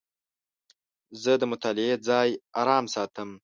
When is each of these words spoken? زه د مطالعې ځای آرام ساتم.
زه 1.21 1.31
د 1.41 1.43
مطالعې 1.51 1.95
ځای 2.09 2.29
آرام 2.61 2.85
ساتم. 2.93 3.29